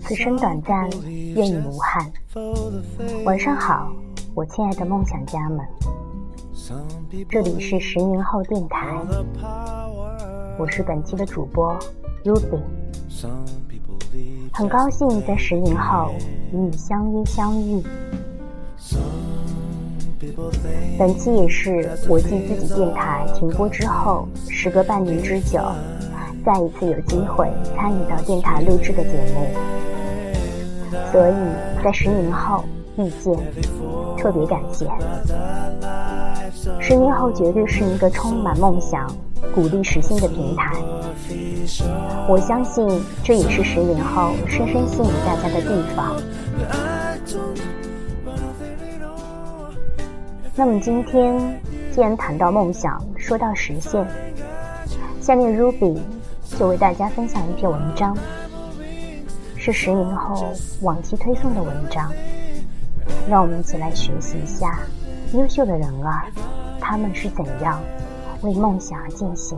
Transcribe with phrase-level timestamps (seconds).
[0.00, 0.88] 此生短暂
[1.34, 2.12] 愿你无憾。
[3.24, 3.92] 晚上好
[4.36, 5.66] 我亲爱的梦想家们。
[7.28, 8.96] 这里是十年后电台
[10.56, 11.76] 我是本期的主播
[12.24, 12.60] Ruby，
[14.52, 16.14] 很高兴在十年后
[16.52, 17.82] 与你相约相遇。
[20.98, 25.60] 本期也是我继自己电台停播之后，时隔半年之久，
[26.44, 29.46] 再一次有机会参与到电台录制的节目，
[31.12, 31.34] 所以
[31.84, 32.64] 在十年后
[32.96, 33.32] 遇见，
[34.16, 34.88] 特别感谢。
[36.80, 39.08] 十年后绝对是一个充满梦想、
[39.54, 40.74] 鼓励实现的平台。
[42.28, 42.88] 我相信
[43.22, 46.16] 这也是十年后深深吸引大家的地方。
[50.58, 51.38] 那么今天
[51.92, 54.04] 既然谈到梦想，说到实现，
[55.20, 55.96] 下面 Ruby
[56.58, 58.18] 就为大家分享一篇文章，
[59.54, 62.12] 是十年后往期推送的文章，
[63.28, 64.80] 让我们一起来学习一下
[65.32, 66.26] 优秀的人儿，
[66.80, 67.80] 他们是怎样
[68.42, 69.56] 为梦想而践行。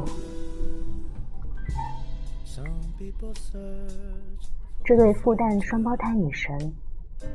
[4.84, 6.54] 这对复旦双胞胎女神，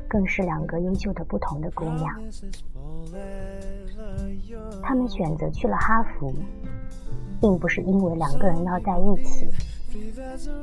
[0.08, 2.22] 更是两个优秀的不同的姑娘。
[2.22, 4.82] this is forever young.
[4.82, 6.34] 她们选择去了哈佛，
[7.42, 9.48] 并不是因为两个人要在一起，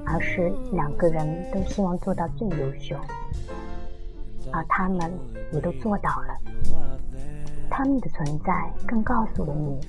[0.05, 2.97] 而是两个人都希望做到最优秀，
[4.53, 5.12] 而他们
[5.53, 6.39] 也都做到了。
[7.70, 9.81] 他们的存在更告诉了你，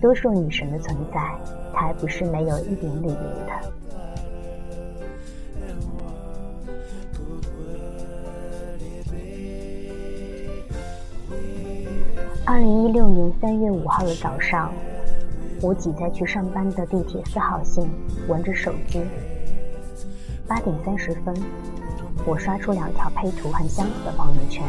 [0.00, 1.38] 多数女神的存在
[1.72, 3.14] 才不是没有一点理由
[3.46, 3.72] 的。
[12.56, 14.72] 二零一六年三月五号的早上，
[15.60, 17.86] 我挤在去上班的地铁四号线，
[18.28, 19.04] 玩着手机。
[20.48, 21.34] 八点三十分，
[22.24, 24.64] 我刷出两条配图很相似的朋友圈。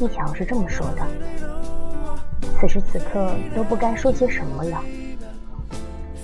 [0.00, 1.06] 一条是这么说的
[2.58, 4.82] ：“此时此刻都不该说些什么了。”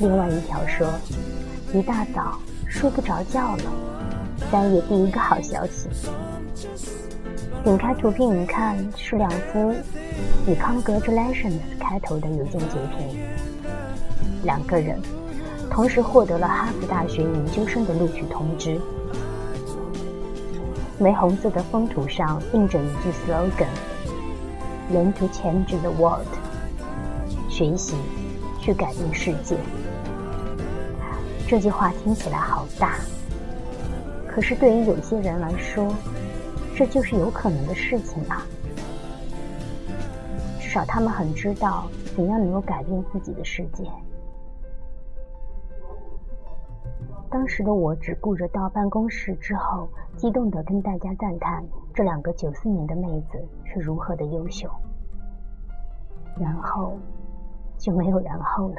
[0.01, 0.93] 另外一条说
[1.73, 2.37] ：“一大早
[2.67, 3.73] 睡不着觉了，
[4.51, 5.89] 三月第一个好消息。”
[7.65, 9.73] 点开图片一看，是两幅
[10.47, 13.17] 以 “Congratulations” 开头的邮件截屏。
[14.43, 15.01] 两个人
[15.71, 18.81] 同时获得了哈佛大学研究生的录取通知。
[20.99, 26.27] 玫红色的封图上印着一句 slogan：“Learn to change the world。”
[27.49, 27.95] 学习，
[28.61, 29.57] 去改变世界。
[31.49, 32.97] 这句话听起来好大，
[34.27, 35.95] 可是对于有些人来说，
[36.75, 38.43] 这就是有可能的事情啊。
[40.61, 43.85] 至少他们很知道怎样能够改变自己的世界。
[47.31, 54.69] 当时的我只顾着到办公室之后，激动地跟大家赞叹这两个九四年的妹子是如何的优秀，
[56.39, 56.99] 然后
[57.79, 58.77] 就没有然后了。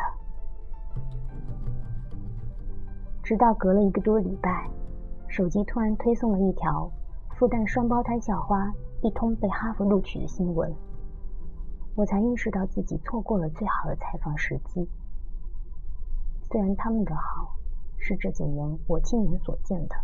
[3.24, 4.68] 直到隔了一个多礼拜，
[5.28, 6.92] 手机突然推送了一条
[7.36, 8.72] 复旦双胞胎校花
[9.02, 10.74] 一通被哈佛录取的新闻，
[11.96, 14.88] 我才意识到自己错过了最好的采访时机。
[16.44, 17.56] 虽然他们的好
[17.98, 19.96] 是这几年我亲眼所见的，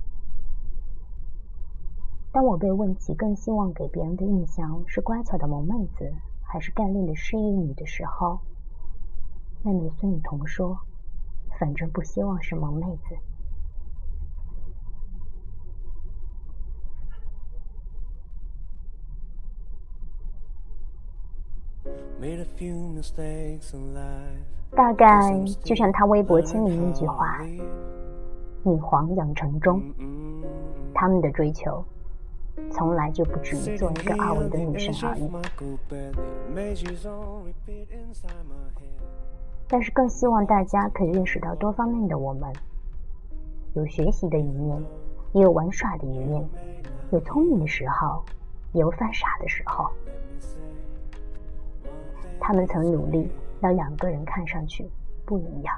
[2.31, 6.11] 当我被问起更希望给别人的印象是乖巧的萌妹子，
[6.41, 8.39] 还是干练的失业女的时候，
[9.63, 10.79] 妹妹孙雨桐说
[11.59, 13.15] ：“反正不希望是萌妹子。”
[24.75, 27.41] 大概就像他微博签名那句话
[28.63, 29.81] ：“女皇养成中。”
[30.93, 31.83] 他们的追求，
[32.71, 35.29] 从来就不止于做一个二维的女生而已。
[39.67, 42.51] 但是更希望大家可以认识到多方面的我们，
[43.75, 44.83] 有学习的一面，
[45.33, 46.43] 也有玩耍的一面，
[47.11, 48.23] 有聪明的时候，
[48.73, 49.89] 也有犯傻的时候。
[52.39, 53.29] 他们曾努力
[53.61, 54.85] 让两个人看上去
[55.25, 55.75] 不一样。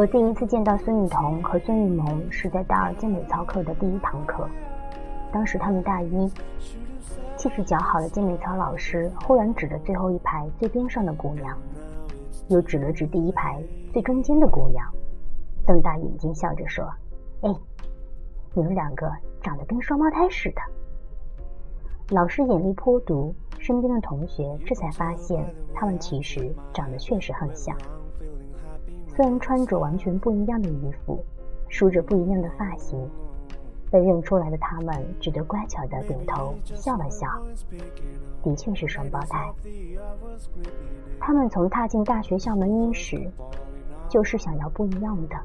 [0.00, 4.48] 我第一次见到孙雨桐和孙雨萌是在大二健美操课的第一堂课，
[5.30, 6.26] 当时他们大一，
[7.36, 11.54] 气质姣好的健美操老师忽然指着最后一排最边上的姑娘，
[12.48, 13.62] 又指了指第一排
[13.92, 14.90] 最中间的姑娘，
[15.66, 16.82] 瞪大眼睛笑着说
[17.44, 17.54] ：“哎，
[18.54, 19.06] 你们两个
[19.42, 20.62] 长得跟双胞胎似的。”
[22.16, 25.44] 老师眼力颇毒，身边的同学这才发现
[25.74, 27.76] 他们其实长得确实很像。
[29.14, 31.22] 虽然穿着完全不一样的衣服，
[31.68, 32.98] 梳着不一样的发型，
[33.90, 37.26] 被认出来的他们只得乖巧的点头笑了笑，
[38.42, 39.52] 的确是双胞胎。
[41.18, 43.30] 他们从踏进大学校门一时，
[44.08, 45.36] 就是想要不一样的，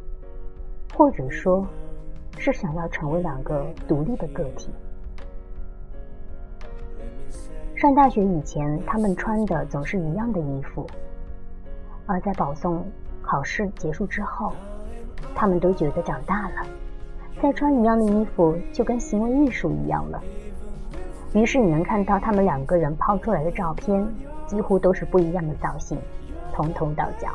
[0.95, 1.67] 或者说，
[2.37, 4.69] 是想要成为两个独立的个体。
[7.75, 10.87] 上大学以前，他们穿的总是一样的衣服，
[12.05, 12.85] 而在保送。
[13.25, 14.53] 考试结束之后，
[15.33, 16.65] 他们都觉得长大了，
[17.41, 20.21] 再穿一样的衣服就跟行为艺术一样了。
[21.33, 24.07] 于是你能看到他们两个人抛出来的照片，
[24.45, 25.97] 几乎都是不一样的造型，
[26.53, 27.29] 从头到脚。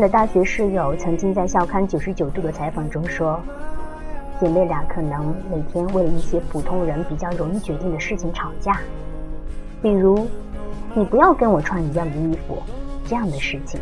[0.00, 3.40] 的大学室友曾经在校刊九十九度的采访中说
[4.40, 8.80] ：“姐妹俩可能每天为了一些普通人比较容易决定的事情吵架，
[9.80, 10.26] 比如
[10.94, 12.62] ‘你不要跟我穿一样的衣服’
[13.06, 13.80] 这样的事情。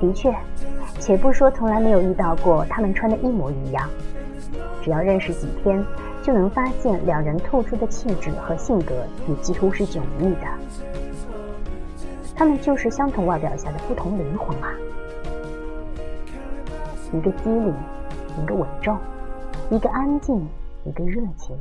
[0.00, 0.34] 的确，
[0.98, 3.88] 且不说从来没有遇到过他们穿的一模一样，
[4.82, 5.84] 只要认识几天，
[6.22, 8.94] 就能发现两人透出的气质和性格
[9.28, 10.46] 也几乎是迥异的。”
[12.34, 14.72] 他们就是相同外表下的不同灵魂啊！
[17.12, 17.74] 一个机灵，
[18.42, 18.96] 一个稳重；
[19.70, 20.48] 一个安静，
[20.84, 21.54] 一个热情；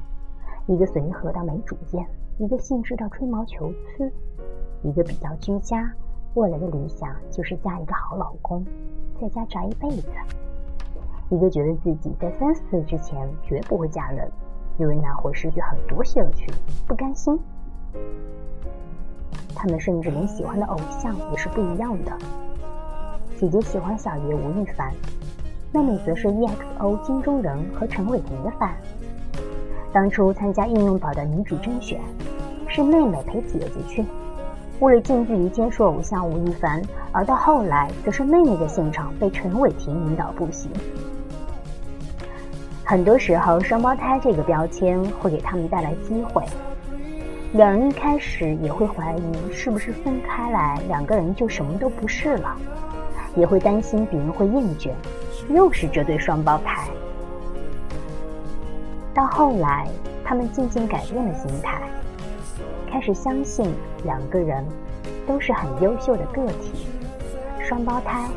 [0.65, 2.05] 一个随和到没主见，
[2.37, 4.09] 一个兴致到吹毛求疵；
[4.81, 5.91] 一个比较居家，
[6.35, 8.65] 未来的理想就是嫁一个好老公，
[9.19, 10.07] 在家宅一辈子；
[11.29, 14.31] 一个觉得自己在三十岁之前绝不会嫁人，
[14.77, 16.49] 因为那会失去很多兴趣，
[16.87, 17.37] 不甘心。
[19.53, 22.17] 他们甚至连喜欢的偶像也是不一样的。
[23.37, 24.93] 姐姐喜欢小爷吴亦凡，
[25.73, 28.75] 妹妹则是 EXO 金钟仁和陈伟霆的范。
[29.93, 31.97] 当初参加应用宝的女主甄选，
[32.67, 34.05] 是妹妹陪姐姐去，
[34.81, 36.81] 为了近距离接触偶像吴亦凡；
[37.13, 40.69] 而到后来，则是妹妹在现场被陈伟霆引导步行。
[42.83, 46.43] 很多时候，双胞胎这个标签会给他们带来机会。
[47.53, 52.57] 两人一开始也会怀疑是不是分开来，两个人就什么都不是了，
[53.37, 54.89] 也会担心别人会厌倦，
[55.49, 56.87] 又是这对双胞胎。
[59.13, 59.87] 到后来，
[60.23, 61.81] 他们渐渐改变了心态，
[62.89, 63.73] 开始相信
[64.05, 64.65] 两个人
[65.27, 66.87] 都是很优秀的个体，
[67.59, 68.29] 双胞胎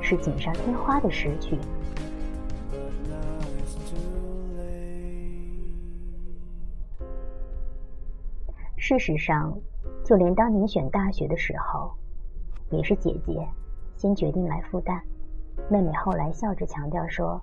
[0.00, 1.58] 是锦上添花的失去。
[8.76, 9.56] 事实上，
[10.04, 11.92] 就连当年选大学的时候，
[12.70, 13.46] 也是姐姐
[13.96, 15.00] 先决定来复旦，
[15.68, 17.40] 妹妹后来笑着强调说：“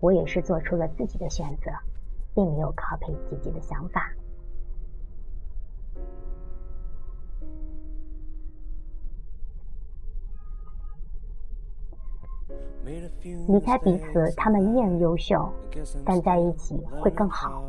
[0.00, 1.70] 我也是做出了自己的选择，
[2.34, 4.10] 并没有 copy 姐姐的想法。”
[13.48, 15.50] 离开彼此，他们依然优秀，
[16.04, 17.64] 但在一起会更好。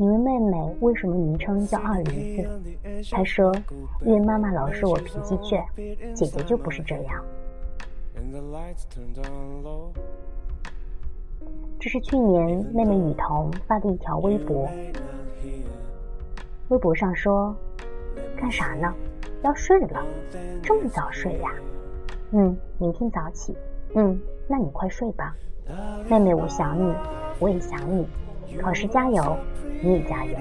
[0.00, 2.48] 你问妹妹为什么昵称叫二梨子？
[3.10, 3.54] 她说
[4.00, 5.62] ：“因为妈妈老说我脾气倔，
[6.14, 7.22] 姐姐就不是这样。”
[11.78, 14.66] 这是去年妹妹雨桐发的一条微博。
[16.68, 17.54] 微博上说
[18.40, 18.90] ：“干啥呢？
[19.42, 20.02] 要睡了？
[20.62, 21.52] 这么早睡呀？
[22.30, 23.54] 嗯，明天早起。
[23.94, 25.36] 嗯，那你快睡吧。
[26.08, 26.94] 妹妹，我想你，
[27.38, 28.06] 我也想你。
[28.58, 29.36] 考试加油！”
[29.82, 30.36] 你也加油，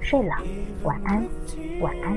[0.00, 0.34] 睡了，
[0.82, 1.24] 晚安，
[1.80, 2.16] 晚安。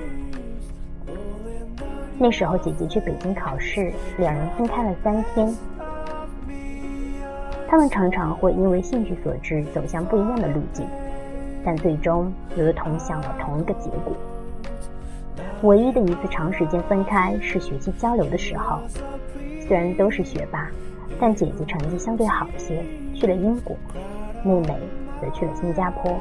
[2.17, 5.53] 那时候姐姐去北京考试，两人分开了三天。
[7.67, 10.87] 他们常常会因为兴趣所致走向不一样的路径，
[11.63, 14.15] 但最终又同向了同一个结果。
[15.61, 18.79] 唯一的一次长时间分开是学习交流的时候，
[19.67, 20.69] 虽然都是学霸，
[21.19, 23.75] 但姐姐成绩相对好些，去了英国，
[24.43, 24.79] 妹妹
[25.21, 26.19] 则去了新加坡。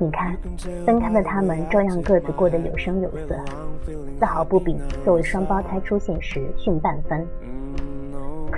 [0.00, 0.38] 你看，
[0.86, 3.36] 分开的他们照样各自过得有声有色，
[4.18, 7.26] 丝毫不比作为双胞胎出现时逊半分。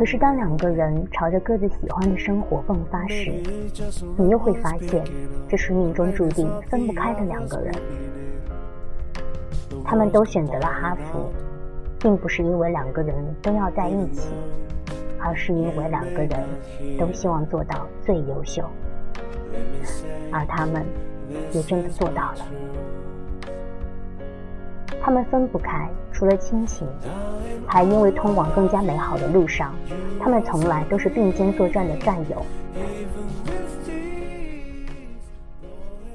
[0.01, 3.31] 可是当两个人朝着各自喜欢的生活迸发时，
[4.17, 5.05] 你又会发现，
[5.47, 7.75] 这是命中注定分不开的两个人。
[9.85, 11.31] 他们都选择了哈佛，
[11.99, 14.31] 并不是因为两个人都要在一起，
[15.19, 16.31] 而是因为两个人
[16.99, 18.65] 都希望做到最优秀，
[20.33, 20.83] 而他们。
[21.53, 22.39] 也真的做到了。
[25.03, 26.87] 他们分不开，除了亲情，
[27.67, 29.75] 还因为通往更加美好的路上，
[30.21, 32.45] 他们从来都是并肩作战的战友。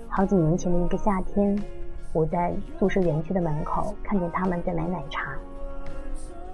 [0.07, 1.61] 好几年前的一个夏天，
[2.13, 5.33] 我在宿舍园区的门口看见他们在买奶茶。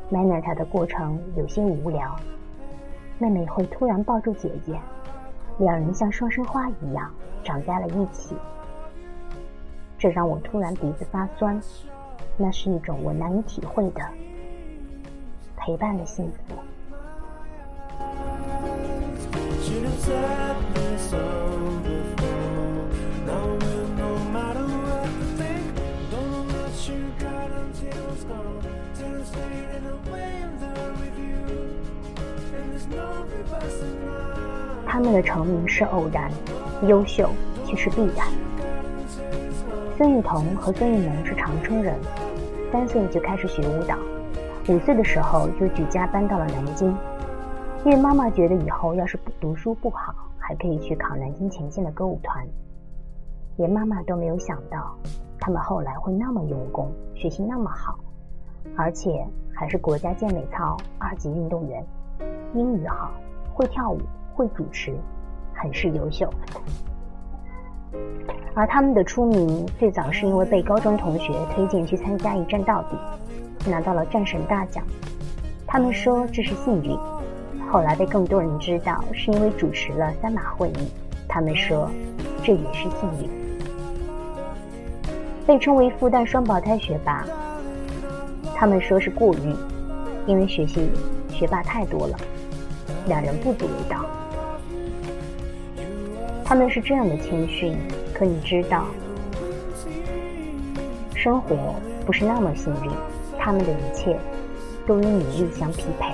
[0.10, 2.16] 买奶茶的过程有些无聊，
[3.20, 4.80] 妹妹会突然抱住姐姐，
[5.60, 7.12] 两人像双生花一样
[7.44, 8.36] 长在了一起。
[9.98, 11.62] 这让我突然鼻子发酸，
[12.41, 14.01] 那是一种我难以体会的
[15.55, 16.55] 陪伴的幸福。
[34.88, 36.31] 他们的成名是偶然，
[36.88, 37.29] 优秀
[37.67, 38.27] 却是必然。
[39.98, 41.95] 孙雨桐和孙雨萌是长春人，
[42.72, 43.98] 三岁就开始学舞蹈，
[44.70, 46.96] 五岁的时候就举家搬到了南京，
[47.84, 52.48] 因为妈妈觉得以后要是不读书不好，还可以去考南京前线的歌舞团。
[53.58, 54.96] 连妈妈都没有想到，
[55.38, 58.00] 他们后来会那么用功，学习那么好，
[58.78, 61.86] 而且还是国家健美操二级运动员，
[62.54, 63.12] 英语好，
[63.54, 64.00] 会跳舞，
[64.34, 64.96] 会主持，
[65.54, 66.32] 很是优秀。
[68.53, 74.84] 而他们的出名最早是因为被高中同学推荐去参加一战到底，拿到了战神大奖。
[75.65, 76.98] 他们说这是幸运，
[77.70, 80.91] 后来被更多人知道是因为主持了三马会议。
[81.29, 81.89] 他们说
[82.43, 83.29] 这也是幸运。
[85.48, 87.25] 被称为复旦双胞胎学霸，
[88.53, 89.55] 他们说是过誉，
[90.27, 90.89] 因为学习
[91.29, 92.17] 学霸太多了，
[93.08, 94.05] 两人不足为道。
[96.43, 97.77] 他们是这样的谦逊，
[98.22, 98.86] 可你知道，
[101.16, 101.74] 生活
[102.06, 102.92] 不是那么幸运，
[103.40, 104.16] 他们的一切
[104.86, 106.13] 都与努力相匹配。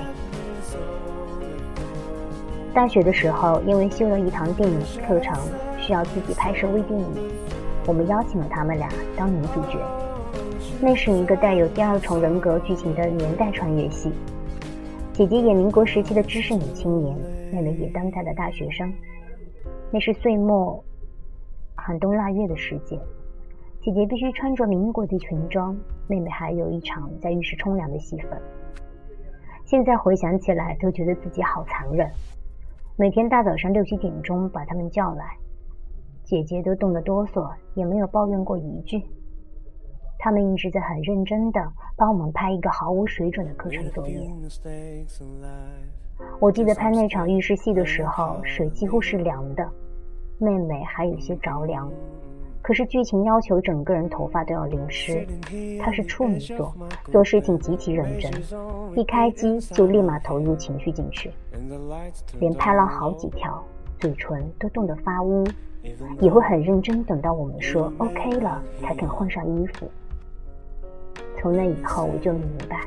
[2.72, 5.36] 大学的时候，因为修了一堂电影课程，
[5.78, 7.06] 需要自己拍摄微电影，
[7.86, 9.78] 我们邀请了他们俩当女主角。
[10.80, 14.10] 那是一个带有第二重人格剧情的年代穿越戏，
[15.12, 17.14] 姐姐演民国时期的知识女青年，
[17.52, 18.90] 妹妹演当代的大学生。
[19.90, 20.82] 那是岁末
[21.88, 23.00] 寒冬腊月的时节，
[23.80, 25.74] 姐姐必须穿着民国的裙装，
[26.06, 28.38] 妹妹还有一场在浴室冲凉的戏份。
[29.64, 32.06] 现在回想起来，都觉得自己好残忍。
[32.98, 35.38] 每天大早上六七点钟把他们叫来，
[36.24, 39.02] 姐姐都冻得哆嗦，也没有抱怨过一句。
[40.18, 44.30] 他们一直在很认真的帮我们拍一个毫无水准的课程作业。
[46.38, 49.66] 我记得拍那场浴室戏的时候，水几乎是凉的，
[50.38, 51.90] 妹妹还有些着凉。
[52.60, 55.26] 可是剧情要求整个人头发都要淋湿，
[55.80, 56.74] 她是处女座，
[57.10, 58.30] 做事情极其认真，
[58.94, 61.30] 一开机就立马投入情绪进去，
[62.38, 63.64] 连拍了好几条，
[63.98, 65.46] 嘴唇都冻得发乌，
[66.20, 69.88] 也会很认真，等到我们说 OK 了才肯换上衣服。
[71.40, 72.86] 从那以后，我就明白。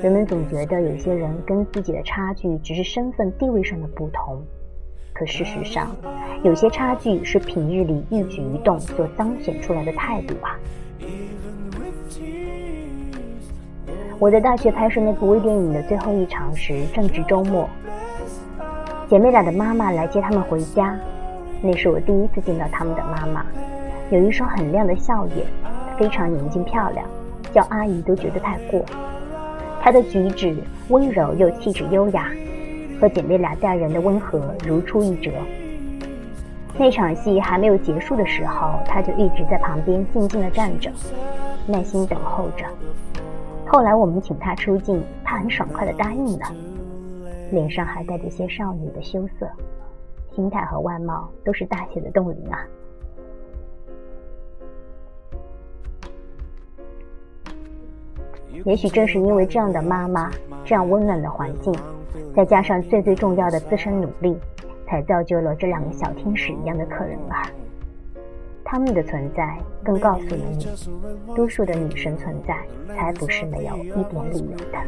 [0.00, 4.40] 人们总觉得有些人跟自己的差距只是身份地位上的不同，
[5.18, 5.96] 可事实上，
[6.42, 10.54] 有些差距是平日里一举一动所彰显出来的态度啊。
[14.18, 17.66] 我在大学拍摄那部微电影的最后一场时，正值周末，
[19.08, 20.94] 姐妹俩的妈妈来接她们回家。
[21.62, 23.46] 那是我第一次见到她们的妈妈，
[24.10, 25.46] 有一双很亮的笑眼，
[25.98, 27.06] 非常年轻漂亮，
[27.54, 28.84] 叫阿姨都觉得太过。
[29.80, 30.54] 她的举止
[30.88, 32.30] 温柔又气质优雅，
[33.00, 35.30] 和姐妹俩待人的温和如出一辙。
[36.78, 40.90] 那场戏还没有结束的时候，她就一直在旁边静静地站着，
[41.66, 42.66] 耐心等候着。
[43.66, 46.46] 后来我们请她出镜，她很爽快地答应了，
[47.50, 49.48] 脸上还带着些少女的羞涩，
[50.34, 52.60] 心态和外貌都是大写的冻龄啊。
[58.64, 60.30] 也许正是因为这样的妈妈，
[60.64, 61.74] 这样温暖的环境，
[62.34, 64.36] 再加上最最重要的自身努力，
[64.86, 67.50] 才造就了这两个小天使一样的客人吧。
[68.64, 70.66] 他们的存在更告诉了你，
[71.34, 72.58] 多数的女生存在
[72.96, 74.78] 才不是没有一点理由的。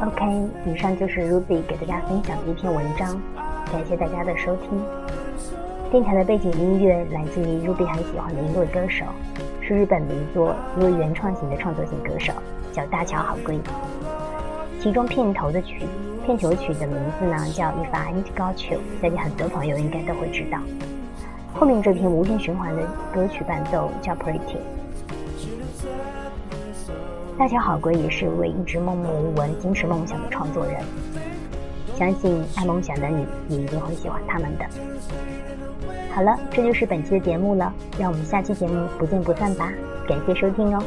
[0.00, 3.20] OK，以上就是 Ruby 给大家分享的一篇文章，
[3.72, 4.80] 感谢大家的收听。
[5.90, 9.04] 电台的背景音乐来自于 Ruby 很喜欢的一位歌手，
[9.60, 12.32] 是日本的一座一位原创型的创作型歌手，
[12.72, 13.58] 叫大桥好贵。
[14.80, 15.80] 其中片头的曲，
[16.24, 20.60] 片头曲的名字呢叫 If I Ain't Got You，相信很多朋友应该都会知道。
[21.54, 24.58] 后面这篇无限循环的歌曲伴奏叫 Pretty。
[27.38, 30.74] 大乔好鬼也是一位一直默默无闻、坚持梦想的创作人，
[31.94, 34.66] 相信爱梦想的你也一定会喜欢他们的。
[36.12, 39.72] 好了，这就是本期的节目了，让我们下期节目不见不散吧！
[40.08, 40.82] 感谢收听哦。